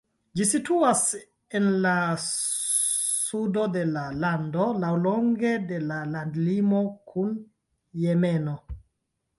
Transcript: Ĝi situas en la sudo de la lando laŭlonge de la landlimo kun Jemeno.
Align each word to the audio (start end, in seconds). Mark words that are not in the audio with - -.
Ĝi 0.39 0.45
situas 0.51 1.01
en 1.59 1.67
la 1.83 1.91
sudo 2.23 3.67
de 3.77 3.85
la 3.93 4.07
lando 4.25 4.67
laŭlonge 4.87 5.53
de 5.73 5.81
la 5.93 6.01
landlimo 6.17 6.85
kun 7.13 7.39
Jemeno. 8.07 8.61